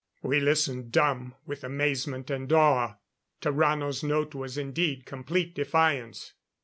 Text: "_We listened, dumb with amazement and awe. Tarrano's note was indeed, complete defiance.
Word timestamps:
"_We 0.27 0.39
listened, 0.39 0.91
dumb 0.91 1.35
with 1.45 1.63
amazement 1.63 2.31
and 2.31 2.51
awe. 2.51 2.95
Tarrano's 3.39 4.01
note 4.01 4.33
was 4.33 4.57
indeed, 4.57 5.05
complete 5.05 5.53
defiance. 5.53 6.33